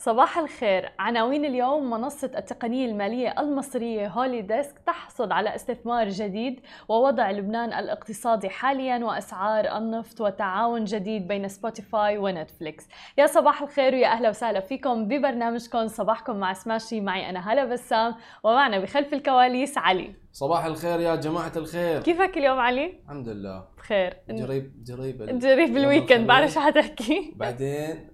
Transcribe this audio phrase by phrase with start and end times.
[0.00, 0.92] صباح الخير.
[0.98, 8.48] عناوين اليوم منصة التقنية المالية المصرية هولي ديسك تحصد على استثمار جديد ووضع لبنان الاقتصادي
[8.48, 12.88] حاليا وأسعار النفط وتعاون جديد بين سبوتيفاي ونتفليكس.
[13.18, 17.00] يا صباح الخير ويا أهلا وسهلا فيكم ببرنامجكم صباحكم مع سماشي.
[17.00, 20.14] معي أنا هلا بسام ومعنا بخلف الكواليس علي.
[20.32, 22.02] صباح الخير يا جماعة الخير.
[22.02, 23.64] كيفك اليوم علي؟ الحمد لله.
[23.78, 24.16] بخير.
[24.30, 26.50] جريب جريب جريب الويكند بعرف.
[26.50, 27.32] شو حتحكي.
[27.36, 28.10] بعدين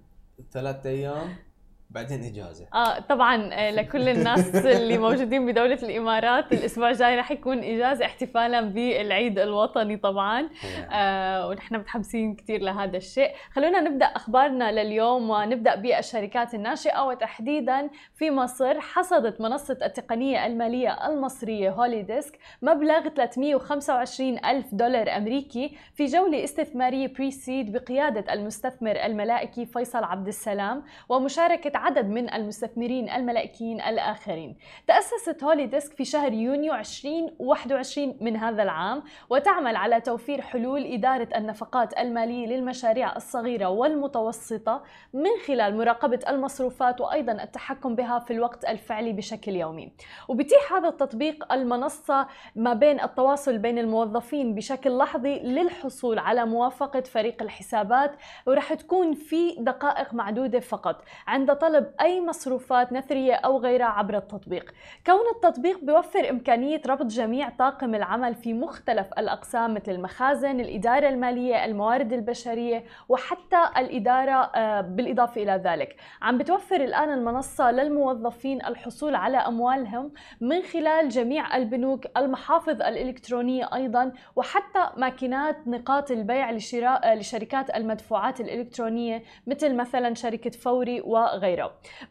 [0.51, 1.44] ثلاث أيام.
[1.89, 2.65] بعدين إجازة.
[2.73, 8.61] آه طبعا آه، لكل الناس اللي موجودين بدولة الإمارات الأسبوع الجاي رح يكون إجازة احتفالا
[8.61, 10.49] بالعيد الوطني طبعا.
[10.91, 13.31] آه ونحن متحمسين كثير لهذا الشيء.
[13.53, 17.05] خلونا نبدأ أخبارنا لليوم ونبدأ بالشركات الناشئة.
[17.05, 25.77] وتحديدا في مصر حصدت منصة التقنية المالية المصرية هولي ديسك مبلغ 325 ألف دولار أمريكي
[25.95, 33.09] في جولة استثمارية بري سيد بقيادة المستثمر الملائكي فيصل عبد السلام ومشاركة عدد من المستثمرين
[33.09, 34.57] الملائكيين الآخرين.
[34.87, 41.29] تأسست هولي ديسك في شهر يونيو 2021 من هذا العام وتعمل على توفير حلول إدارة
[41.35, 44.83] النفقات المالية للمشاريع الصغيرة والمتوسطة
[45.13, 49.91] من خلال مراقبة المصروفات وأيضا التحكم بها في الوقت الفعلي بشكل يومي.
[50.27, 57.41] وبيتيح هذا التطبيق المنصة ما بين التواصل بين الموظفين بشكل لحظي للحصول على موافقة فريق
[57.41, 58.11] الحسابات
[58.47, 61.03] ورح تكون في دقائق معدودة فقط.
[61.27, 64.73] عند طلب أي مصروفات نثرية أو غيرها عبر التطبيق.
[65.05, 71.65] كون التطبيق بيوفر إمكانية ربط جميع طاقم العمل في مختلف الأقسام مثل المخازن، الإدارة المالية،
[71.65, 75.95] الموارد البشرية وحتى الإدارة آه، بالإضافة إلى ذلك.
[76.21, 84.11] عم بتوفر الآن المنصة للموظفين الحصول على أموالهم من خلال جميع البنوك المحافظ الإلكترونية أيضا
[84.35, 91.54] وحتى ماكينات نقاط البيع لشراء لشركات المدفوعات الإلكترونية مثل مثلا شركة فوري وغيرها.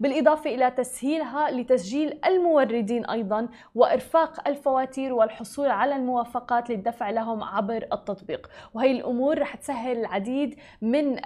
[0.00, 8.50] بالإضافة إلى تسهيلها لتسجيل الموردين أيضا وإرفاق الفواتير والحصول على الموافقات للدفع لهم عبر التطبيق.
[8.74, 11.18] وهي الأمور رح تسهل العديد من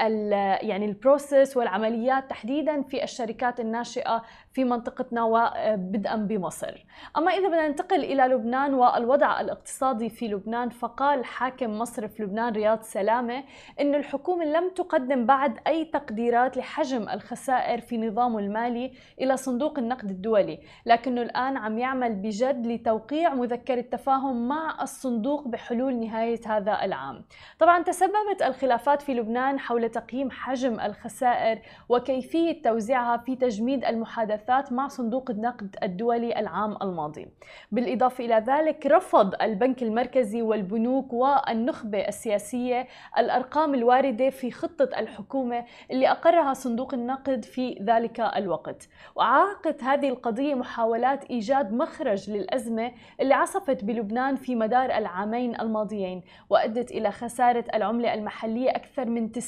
[0.69, 4.23] يعني البروسيس والعمليات تحديدا في الشركات الناشئة
[4.59, 6.85] في منطقتنا وبدءا بمصر.
[7.17, 12.83] أما إذا بدنا ننتقل إلى لبنان والوضع الاقتصادي في لبنان فقال حاكم مصرف لبنان رياض
[12.83, 13.45] سلامة
[13.81, 20.11] أن الحكومة لم تقدم بعد أي تقديرات لحجم الخسائر في نظامه المالي إلى صندوق النقد
[20.11, 27.25] الدولي لكنه الآن عم يعمل بجد لتوقيع مذكرة تفاهم مع الصندوق بحلول نهاية هذا العام.
[27.59, 31.59] طبعا تسببت الخلافات في لبنان حول تقييم حجم الخسائر
[31.89, 37.29] وكيفية توزيعها في تجميد المحادثات مع صندوق النقد الدولي العام الماضي.
[37.73, 42.87] بالإضافة إلى ذلك رفض البنك المركزي والبنوك والنخبة السياسية
[43.19, 48.89] الأرقام الواردة في خطة الحكومة اللي أقرها صندوق النقد في ذلك الوقت.
[49.17, 56.91] وعاقت هذه القضية محاولات إيجاد مخرج للأزمة اللي عصفت بلبنان في مدار العامين الماضيين وأدت
[56.91, 59.39] إلى خسارة العملة المحلية أكثر من 90%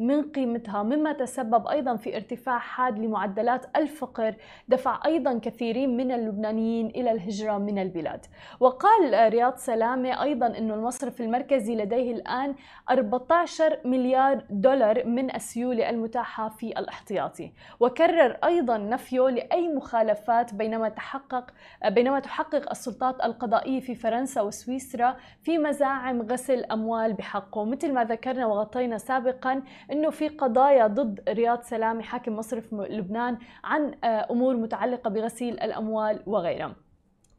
[0.00, 4.34] من قيمتها مما تسبب أيضا في ارتفاع حاد لمعدلات الفقر
[4.68, 8.26] دفع أيضا كثيرين من اللبنانيين إلى الهجرة من البلاد.
[8.60, 12.54] وقال رياض سلامة أيضا أنه المصرف المركزي لديه الآن
[12.90, 17.52] 14 مليار دولار من السيولة المتاحة في الاحتياطي.
[17.80, 21.50] وكرر أيضا نفيه لأي مخالفات بينما تحقق
[21.88, 27.64] بينما تحقق السلطات القضائية في فرنسا وسويسرا في مزاعم غسل أموال بحقه.
[27.64, 33.94] مثل ما ذكرنا وغطينا سابقا أنه في قضايا ضد رياض سلامي حاكم مصرف لبنان عن
[34.04, 36.89] آه، أمور متعلقة بغسيل الأموال وغيرها.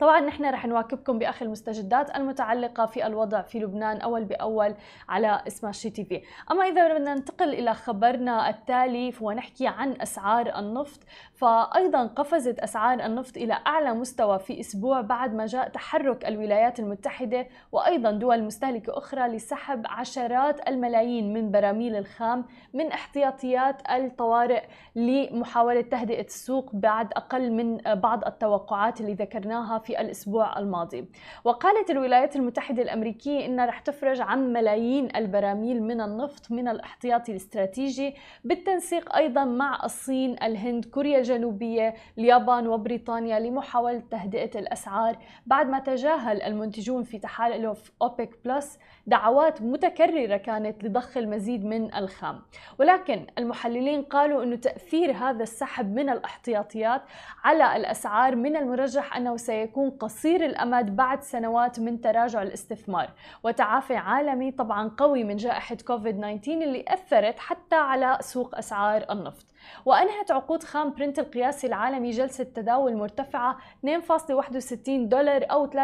[0.02, 4.76] طبعا نحن رح نواكبكم باخر المستجدات المتعلقة في الوضع في لبنان أول بأول
[5.10, 11.00] على سماشي تي في، أما إذا بدنا ننتقل إلى خبرنا التالي ونحكي عن أسعار النفط،
[11.34, 17.48] فايضا قفزت أسعار النفط إلى أعلى مستوى في أسبوع بعد ما جاء تحرك الولايات المتحدة
[17.72, 24.64] وأيضا دول مستهلكة أخرى لسحب عشرات الملايين من براميل الخام من احتياطيات الطوارئ
[24.96, 31.06] لمحاولة تهدئة السوق بعد أقل من بعض التوقعات اللي ذكرناها في الأسبوع الماضي.
[31.44, 38.16] وقالت الولايات المتحدة الأمريكية إنها رح تفرج عن ملايين البراميل من النفط من الاحتياطي الاستراتيجي
[38.44, 46.42] بالتنسيق أيضا مع الصين، الهند، كوريا الجنوبية، اليابان وبريطانيا لمحاولة تهدئة الأسعار بعد ما تجاهل
[46.42, 52.42] المنتجون في تحالف اوبك بلس دعوات متكررة كانت لضخ المزيد من الخام.
[52.80, 57.02] ولكن المحللين قالوا إنه تأثير هذا السحب من الاحتياطيات
[57.44, 63.10] على الأسعار من المرجح أنه سيكون قصير الأمد بعد سنوات من تراجع الاستثمار
[63.44, 69.46] وتعافي عالمي طبعا قوي من جائحة كوفيد 19 اللي أثرت حتى على سوق أسعار النفط.
[69.86, 75.76] وأنهت عقود خام برنت القياسي العالمي جلسة تداول مرتفعة 2.61 دولار أو 3.3%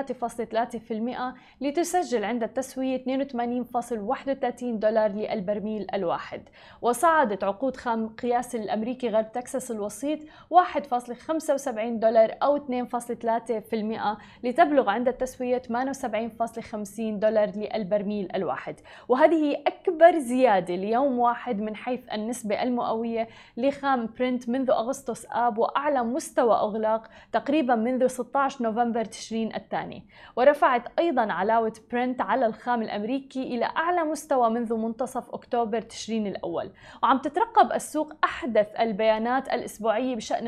[1.61, 6.41] لتسجل عند التسوية 82.31 دولار للبرميل الواحد.
[6.81, 10.19] وصعدت عقود خام قياسي الأمريكي غرب تكساس الوسيط
[10.49, 18.75] 1.75 دولار أو 2.3% لتبلغ عند التسوية 78.50 دولار للبرميل الواحد.
[19.07, 23.27] وهذه أكبر زيادة ليوم واحد من حيث النسبة المئوية
[23.67, 30.07] لخام برنت منذ أغسطس آب وأعلى مستوى إغلاق تقريبا منذ 16 نوفمبر تشرين الثاني.
[30.35, 36.71] ورفعت أيضا علاوة برنت على الخام الأمريكي إلى أعلى مستوى منذ منتصف أكتوبر تشرين الأول.
[37.03, 40.47] وعم تترقب السوق أحدث البيانات الأسبوعية بشأن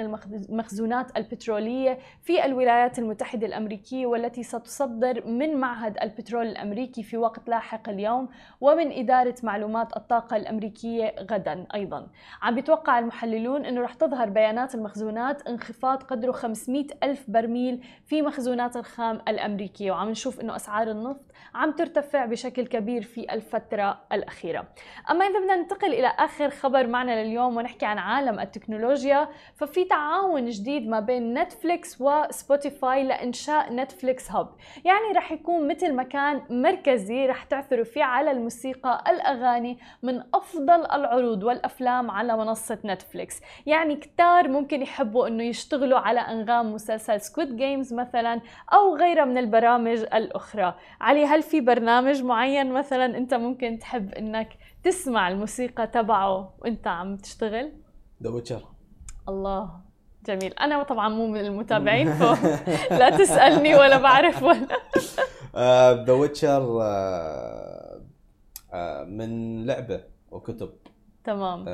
[0.49, 7.89] المخزونات البترولية في الولايات المتحدة الأمريكية والتي ستصدر من معهد البترول الأمريكي في وقت لاحق
[7.89, 8.29] اليوم
[8.61, 12.07] ومن إدارة معلومات الطاقة الأمريكية غدا أيضا.
[12.41, 18.75] عم بيتوقع المحللون أنه رح تظهر بيانات المخزونات انخفاض قدره 500 ألف برميل في مخزونات
[18.77, 24.67] الخام الأمريكية وعم نشوف أنه أسعار النفط عم ترتفع بشكل كبير في الفترة الأخيرة.
[25.11, 30.49] أما إذا بدنا ننتقل إلى آخر خبر معنا لليوم ونحكي عن عالم التكنولوجيا ففي تعاون
[30.49, 34.49] جديد ما بين نتفليكس وسبوتيفاي لإنشاء نتفليكس هاب
[34.85, 41.43] يعني رح يكون مثل مكان مركزي رح تعثروا فيه على الموسيقى الأغاني من أفضل العروض
[41.43, 47.93] والأفلام على منصة نتفليكس يعني كتار ممكن يحبوا أنه يشتغلوا على أنغام مسلسل سكويد جيمز
[47.93, 48.41] مثلا
[48.73, 50.75] أو غيرها من البرامج الأخرى.
[51.01, 57.17] علي هل في برنامج معين مثلا أنت ممكن تحب أنك تسمع الموسيقى تبعه وأنت عم
[57.17, 57.71] تشتغل؟
[58.23, 58.63] ذا ويتشر
[59.29, 59.71] الله
[60.25, 60.53] جميل.
[60.53, 62.13] أنا طبعا مو من المتابعين
[62.89, 64.67] فلا تسألني ولا بعرف ولا.
[66.05, 66.61] ذا ويتشر
[69.07, 70.69] من لعبة وكتب.
[71.23, 71.65] تمام.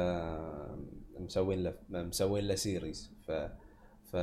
[1.19, 3.31] مسوين له مسوين له سيريز ف
[4.11, 4.15] ف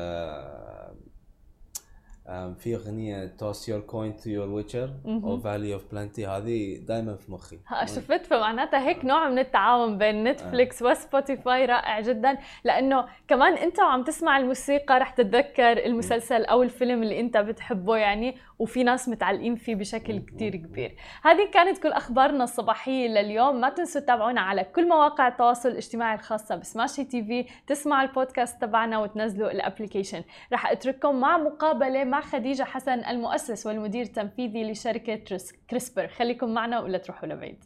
[2.59, 7.33] في أغنية توس يور كوين تو يور ويتشر أو فالي اوف بلانتي هذه دائما في
[7.33, 7.59] مخي.
[7.85, 12.39] شفت فمعناتها هيك نوع من التعاون بين نتفليكس وسبوتيفاي رائع جدا.
[12.65, 18.37] لأنه كمان أنت وعم تسمع الموسيقى رح تتذكر المسلسل أو الفيلم اللي أنت بتحبه يعني
[18.59, 20.97] وفي ناس متعلقين فيه بشكل كتير كبير.
[21.23, 23.61] هذه كانت كل أخبارنا الصباحية لليوم.
[23.61, 27.47] ما تنسوا تتابعونا على كل مواقع التواصل الاجتماعي الخاصة بسماشي تي في.
[27.67, 30.23] تسمعوا البودكاست تبعنا وتنزلوا الابلكيشن
[30.53, 36.81] رح أترككم مع مقابلة مع خديجة حسن المؤسس والمدير التنفيذي لشركة تريس- كريسبر خليكم معنا
[36.81, 37.65] ولا تروحوا لبعيد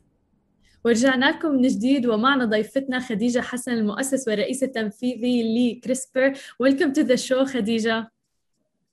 [0.85, 5.43] ورجعنا لكم من جديد ومعنا ضيفتنا خديجة حسن المؤسس والرئيس التنفيذي
[5.77, 8.07] لكريسبر Welcome to the show خديجة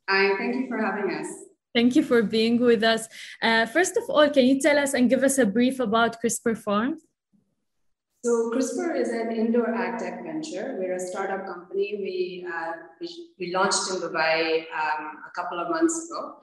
[0.09, 1.27] Hi, thank you for having us.
[1.77, 3.01] Thank you for being with us.
[3.47, 6.55] Uh, first of all, can you tell us and give us a brief about CRISPR
[6.65, 6.99] Farms?
[8.25, 10.77] So CRISPR is an indoor ag tech venture.
[10.79, 11.99] We're a startup company.
[11.99, 12.71] We uh,
[13.01, 16.35] we, we launched in Dubai um, a couple of months ago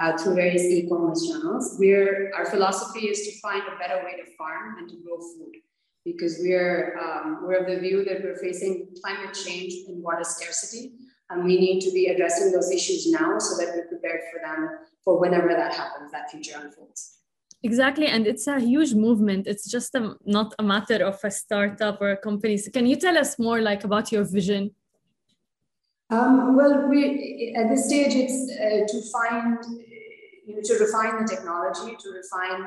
[0.00, 1.76] uh, through various e-commerce channels.
[1.78, 5.56] We're our philosophy is to find a better way to farm and to grow food,
[6.06, 10.92] because we're um, we're of the view that we're facing climate change and water scarcity,
[11.28, 14.70] and we need to be addressing those issues now so that we're prepared for them
[15.04, 17.18] for whenever that happens, that future unfolds.
[17.66, 19.48] Exactly, and it's a huge movement.
[19.48, 22.56] It's just a, not a matter of a startup or a company.
[22.58, 24.70] So can you tell us more like about your vision?
[26.10, 27.00] Um, well, we
[27.60, 29.58] at this stage it's uh, to find,
[30.46, 32.62] you know, to refine the technology, to refine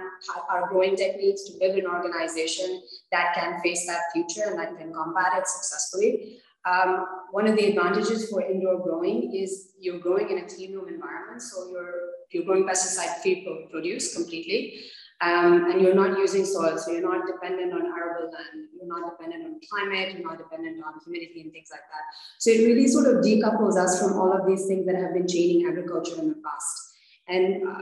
[0.52, 2.82] our growing techniques, to build an organization
[3.14, 6.42] that can face that future and that can combat it successfully.
[6.66, 10.90] Um, one of the advantages for indoor growing is you're growing in a clean room
[10.90, 11.94] environment, so you're
[12.32, 14.82] you're growing pesticide-free produce completely.
[15.22, 19.12] Um, and you're not using soil, so you're not dependent on arable land, you're not
[19.12, 22.04] dependent on climate, you're not dependent on humidity and things like that.
[22.38, 25.28] So it really sort of decouples us from all of these things that have been
[25.28, 26.94] chaining agriculture in the past.
[27.28, 27.82] And uh,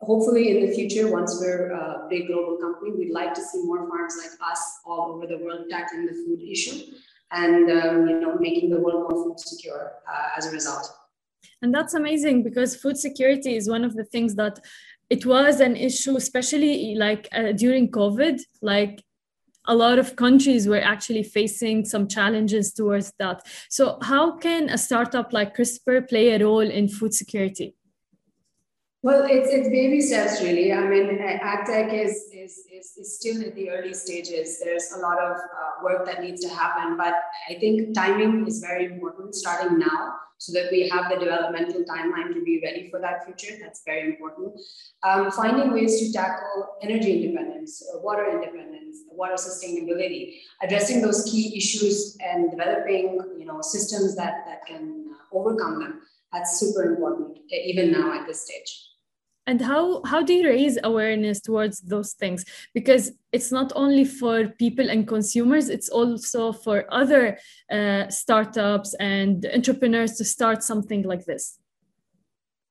[0.00, 3.88] hopefully in the future, once we're a big global company, we'd like to see more
[3.88, 6.94] farms like us all over the world tackling the food issue
[7.32, 10.90] and um, you know making the world more food secure uh, as a result.
[11.62, 14.58] And that's amazing because food security is one of the things that
[15.08, 18.40] it was an issue, especially like uh, during COVID.
[18.60, 19.02] Like
[19.66, 23.46] a lot of countries were actually facing some challenges towards that.
[23.68, 27.75] So, how can a startup like CRISPR play a role in food security?
[29.06, 30.72] Well, it's, it's baby steps, really.
[30.72, 34.58] I mean, AgTech is, is, is, is still in the early stages.
[34.58, 37.14] There's a lot of uh, work that needs to happen, but
[37.48, 42.34] I think timing is very important starting now so that we have the developmental timeline
[42.34, 43.56] to be ready for that future.
[43.62, 44.60] That's very important.
[45.04, 51.56] Um, finding ways to tackle energy independence, uh, water independence, water sustainability, addressing those key
[51.56, 56.00] issues and developing you know, systems that, that can uh, overcome them.
[56.32, 58.85] That's super important, even now at this stage
[59.46, 64.48] and how how do you raise awareness towards those things because it's not only for
[64.48, 67.38] people and consumers it's also for other
[67.70, 71.58] uh, startups and entrepreneurs to start something like this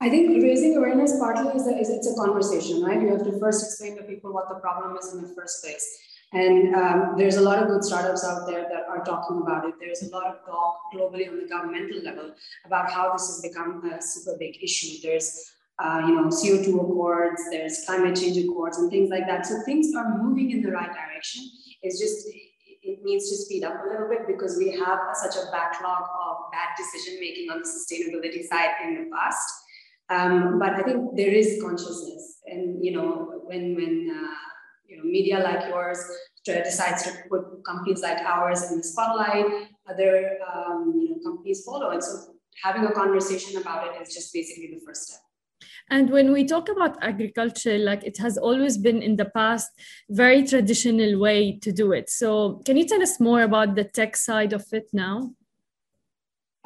[0.02, 3.02] I think raising awareness partly is, a, is it's a conversation, right?
[3.02, 5.88] You have to first explain to people what the problem is in the first place.
[6.34, 9.76] And um, there's a lot of good startups out there that are talking about it.
[9.80, 13.90] There's a lot of talk globally on the governmental level about how this has become
[13.90, 15.02] a super big issue.
[15.02, 19.46] There's uh, you know, CO2 accords, there's climate change accords and things like that.
[19.46, 21.44] So things are moving in the right direction.
[21.82, 22.28] It's just,
[22.82, 26.52] it needs to speed up a little bit because we have such a backlog of
[26.52, 29.50] bad decision making on the sustainability side in the past.
[30.10, 34.36] Um, but I think there is consciousness, and you know, when when uh,
[34.88, 35.98] you know media like yours
[36.46, 39.48] decides to put companies like ours in the spotlight,
[39.90, 44.32] other um, you know companies follow, and so having a conversation about it is just
[44.32, 45.25] basically the first step.
[45.90, 49.72] And when we talk about agriculture, like it has always been in the past,
[50.10, 52.10] very traditional way to do it.
[52.10, 55.32] So can you tell us more about the tech side of it now?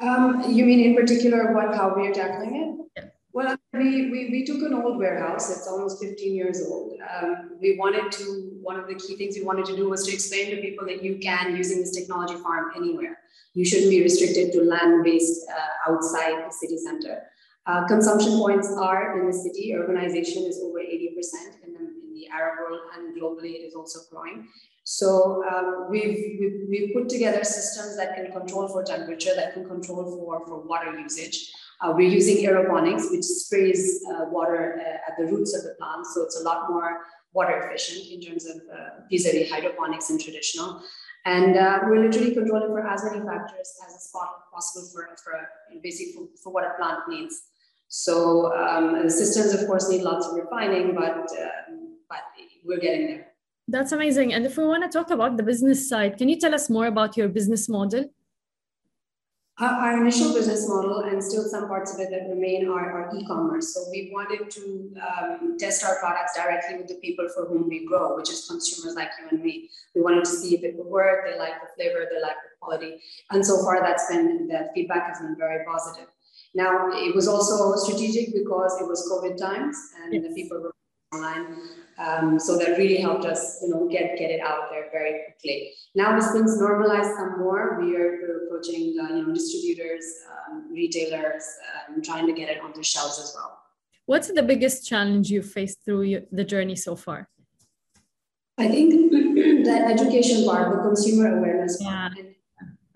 [0.00, 3.02] Um, you mean in particular what how we are tackling it?
[3.02, 3.10] Yeah.
[3.32, 6.98] Well, we, we, we took an old warehouse, it's almost 15 years old.
[7.00, 10.12] Um, we wanted to, one of the key things we wanted to do was to
[10.12, 13.18] explain to people that you can, using this technology, farm anywhere.
[13.54, 17.22] You shouldn't be restricted to land based uh, outside the city center.
[17.70, 19.72] Uh, consumption points are in the city.
[19.78, 24.00] Urbanization is over 80% in the, in the Arab world and globally it is also
[24.10, 24.48] growing.
[24.82, 29.68] So um, we've, we've, we've, put together systems that can control for temperature, that can
[29.68, 31.52] control for, for water usage.
[31.80, 36.04] Uh, we're using aeroponics, which sprays uh, water uh, at the roots of the plant.
[36.06, 37.02] So it's a lot more
[37.34, 40.82] water efficient in terms of uh, vis-a-vis hydroponics and traditional.
[41.24, 44.12] And uh, we're literally controlling for as many factors as is
[44.52, 45.48] possible for, for
[45.84, 47.42] basically for, for what a plant needs.
[47.90, 51.48] So um, the systems, of course, need lots of refining, but uh,
[52.08, 52.22] but
[52.64, 53.26] we're getting there.
[53.66, 54.32] That's amazing.
[54.32, 56.86] And if we want to talk about the business side, can you tell us more
[56.86, 58.04] about your business model?
[59.58, 63.16] Our, our initial business model, and still some parts of it that remain, are, are
[63.16, 63.74] e-commerce.
[63.74, 67.84] So we wanted to um, test our products directly with the people for whom we
[67.84, 69.68] grow, which is consumers like you and me.
[69.96, 71.26] We wanted to see if it would work.
[71.26, 73.00] They like the flavor, they like the quality,
[73.32, 76.06] and so far that's been that feedback has been very positive.
[76.54, 80.22] Now, it was also strategic because it was COVID times and yes.
[80.22, 80.74] the people were
[81.12, 81.56] online.
[81.98, 85.72] Um, so that really helped us, you know, get, get it out there very quickly.
[85.94, 91.44] Now, as things normalize some more, we are approaching, uh, you know, distributors, um, retailers,
[91.88, 93.58] um, trying to get it on the shelves as well.
[94.06, 97.28] What's the biggest challenge you faced through the journey so far?
[98.58, 99.12] I think
[99.66, 102.12] that education part, the consumer awareness part.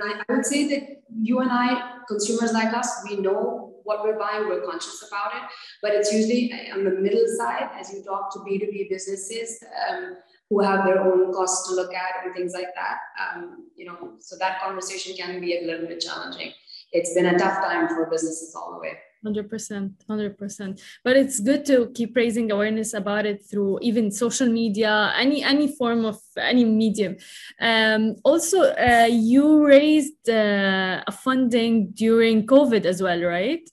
[0.00, 4.18] I, I would say that you and I, consumers like us, we know what we're
[4.18, 5.42] buying, we're conscious about it,
[5.82, 10.16] but it's usually on the middle side as you talk to B2B businesses um,
[10.50, 12.98] who have their own costs to look at and things like that.
[13.20, 16.52] Um, you know, so that conversation can be a little bit challenging.
[16.92, 18.98] It's been a tough time for businesses all the way.
[19.24, 25.12] 100% 100% but it's good to keep raising awareness about it through even social media
[25.16, 27.16] any any form of any medium.
[27.60, 33.68] Um, also uh, you raised uh, a funding during covid as well right?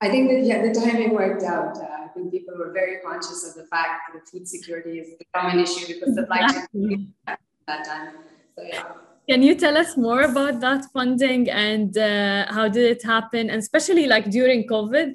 [0.00, 3.40] I think that yeah the timing worked out uh, i think people were very conscious
[3.48, 7.14] of the fact that food security is become an issue because supply chain
[7.66, 8.14] that time.
[8.56, 13.02] So yeah can you tell us more about that funding and uh, how did it
[13.02, 15.14] happen, and especially like during COVID?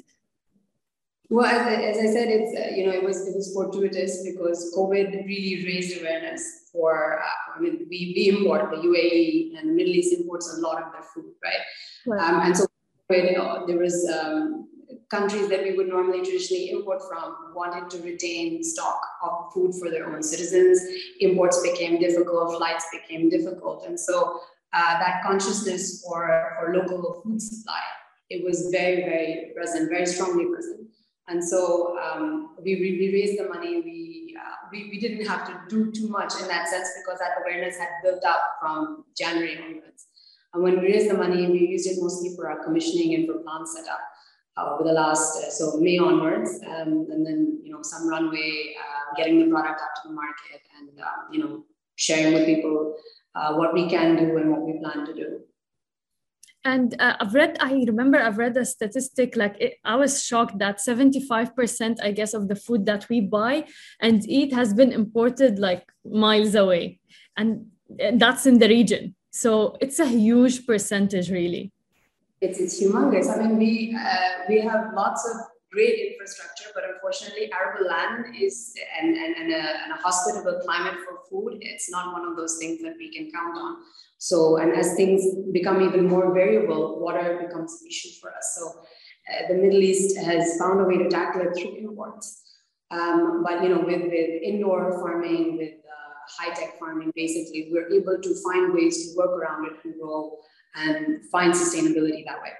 [1.31, 4.23] Well, as I, as I said, it's uh, you know it was it was fortuitous
[4.23, 7.19] because COVID really raised awareness for.
[7.19, 10.81] Uh, I mean, we, we import the UAE and the Middle East imports a lot
[10.81, 11.61] of their food, right?
[12.07, 12.33] right.
[12.33, 12.65] Um, and so
[13.11, 14.68] you know, there was um,
[15.09, 19.89] countries that we would normally traditionally import from wanted to retain stock of food for
[19.89, 20.79] their own citizens.
[21.19, 23.85] Imports became difficult, flights became difficult.
[23.85, 24.39] And so
[24.71, 27.81] uh, that consciousness for, for local food supply,
[28.29, 30.87] it was very, very present, very strongly present.
[31.27, 33.81] And so um, we, we raised the money.
[33.81, 37.41] We, uh, we, we didn't have to do too much in that sense because that
[37.41, 40.07] awareness had built up from January onwards.
[40.53, 43.39] And when we raised the money, we used it mostly for our commissioning and for
[43.39, 43.99] plant setup.
[44.59, 48.75] Uh, over the last, uh, so May onwards, um, and then, you know, some runway,
[48.79, 51.63] uh, getting the product out to the market and, um, you know,
[51.95, 52.95] sharing with people
[53.55, 55.39] what we can do and what we plan to do.
[56.65, 60.59] And uh, I've read, I remember I've read a statistic like it, I was shocked
[60.59, 63.65] that 75%, I guess, of the food that we buy
[64.01, 66.99] and eat has been imported like miles away.
[67.37, 67.67] And
[68.13, 69.15] that's in the region.
[69.31, 71.71] So it's a huge percentage, really.
[72.41, 73.29] It's, it's humongous.
[73.29, 75.35] I mean, we, uh, we have lots of
[75.71, 80.95] great infrastructure, but unfortunately, arable land is and, and, and, a, and a hospitable climate
[81.05, 81.59] for food.
[81.61, 83.77] It's not one of those things that we can count on.
[84.17, 88.57] So, and as things become even more variable, water becomes an issue for us.
[88.57, 88.79] So,
[89.29, 92.41] uh, the Middle East has found a way to tackle it through imports.
[92.89, 98.19] Um, but you know, with, with indoor farming, with uh, high-tech farming, basically, we're able
[98.19, 100.37] to find ways to work around it and grow
[100.75, 102.51] and find sustainability that way.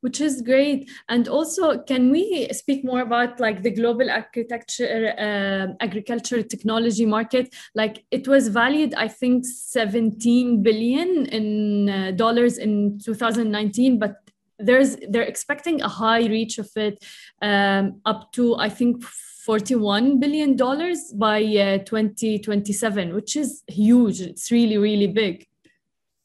[0.00, 0.90] Which is great.
[1.08, 7.54] And also can we speak more about like the global architecture uh, agriculture technology market?
[7.74, 14.16] Like it was valued i think 17 billion in uh, dollars in 2019 but
[14.58, 17.04] there's they're expecting a high reach of it
[17.42, 19.02] um, up to i think
[19.44, 24.22] 41 billion dollars by uh, 2027 which is huge.
[24.22, 25.46] It's really really big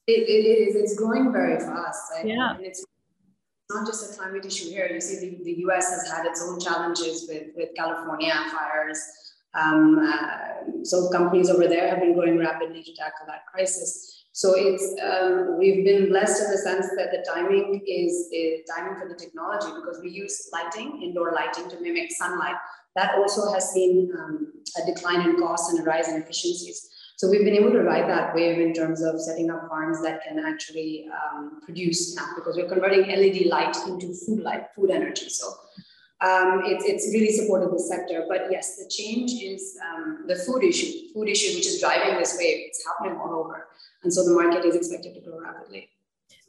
[0.10, 2.86] it, it is it's growing very fast yeah and it's
[3.72, 4.90] not just a climate issue here.
[4.92, 9.00] You see, the, the US has had its own challenges with, with California fires.
[9.54, 14.26] Um, uh, so companies over there have been growing rapidly to tackle that crisis.
[14.32, 19.00] So it's um, we've been blessed in the sense that the timing is, is timing
[19.00, 22.56] for the technology because we use lighting, indoor lighting, to mimic sunlight.
[22.96, 26.90] That also has seen um, a decline in costs and a rise in efficiencies.
[27.20, 30.24] So we've been able to ride that wave in terms of setting up farms that
[30.24, 35.28] can actually um, produce now because we're converting LED light into food light, food energy.
[35.28, 35.48] So
[36.22, 38.24] um, it's, it's really supported the sector.
[38.30, 42.38] But yes, the change is um, the food issue, food issue, which is driving this
[42.40, 42.68] wave.
[42.68, 43.68] It's happening all over.
[44.04, 45.90] And so the market is expected to grow rapidly.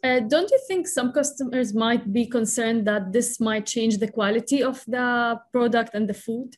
[0.05, 4.63] Uh, don't you think some customers might be concerned that this might change the quality
[4.63, 6.57] of the product and the food?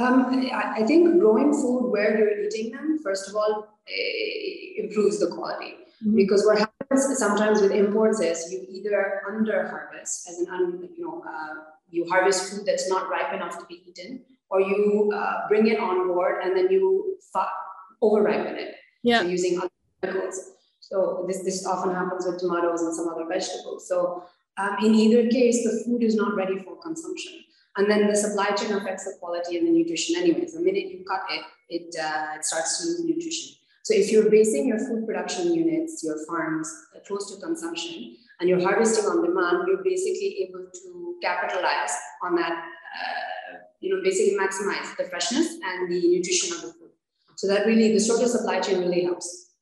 [0.00, 5.28] Um, I think growing food where you're eating them, first of all, eh, improves the
[5.28, 5.74] quality.
[6.02, 6.16] Mm-hmm.
[6.16, 11.04] Because what happens sometimes with imports is you either under harvest, as an un, you
[11.04, 11.54] know, uh,
[11.90, 15.78] you harvest food that's not ripe enough to be eaten, or you uh, bring it
[15.78, 17.52] on board and then you fa-
[18.00, 18.76] over ripen it.
[19.02, 19.20] Yeah.
[19.20, 19.70] So using other
[20.02, 20.52] chemicals.
[20.80, 23.86] So this this often happens with tomatoes and some other vegetables.
[23.86, 24.24] So
[24.56, 27.44] um, in either case, the food is not ready for consumption.
[27.76, 30.54] And then the supply chain affects the quality and the nutrition anyways.
[30.54, 33.54] The minute you cut it, it, uh, it starts to lose nutrition.
[33.84, 38.48] So if you're basing your food production units, your farms uh, close to consumption, and
[38.48, 44.36] you're harvesting on demand, you're basically able to capitalize on that, uh, you know, basically
[44.38, 46.90] maximize the freshness and the nutrition of the food.
[47.36, 49.52] So that really, the shorter supply chain really helps.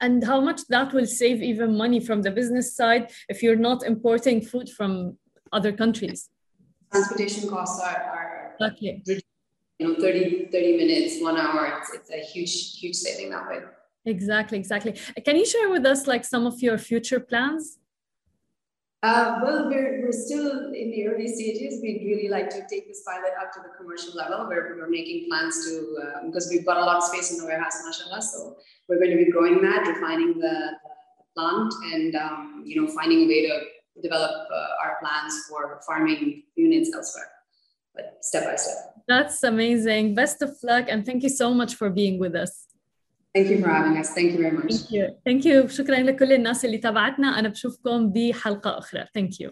[0.00, 3.84] And how much that will save even money from the business side if you're not
[3.84, 5.16] importing food from
[5.52, 6.28] other countries?
[6.94, 9.02] Transportation costs are, are okay.
[9.06, 13.60] you know 30 30 minutes one hour it's, it's a huge huge saving that way
[14.06, 14.92] exactly exactly
[15.24, 17.78] can you share with us like some of your future plans
[19.06, 21.78] uh, well, we're, we're still in the early stages.
[21.82, 25.28] We'd really like to take this pilot up to the commercial level where we're making
[25.28, 28.22] plans to, uh, because we've got a lot of space in the warehouse, mashallah.
[28.22, 28.56] So
[28.88, 30.56] we're going to be growing that, refining the,
[31.18, 33.60] the plant, and, um, you know, finding a way to
[34.01, 37.29] develop uh, our plans for farming units elsewhere,
[37.95, 38.77] but step by step.
[39.07, 40.03] That's amazing.
[40.15, 42.53] Best of luck and thank you so much for being with us.
[43.35, 44.09] Thank you for having us.
[44.17, 44.71] Thank you very much.
[44.73, 45.05] Thank you.
[45.25, 45.67] Thank you.
[45.67, 47.39] شكرا لكل الناس اللي تابعتنا.
[47.39, 49.05] أنا بشوفكم بحلقة أخرى.
[49.17, 49.51] Thank you.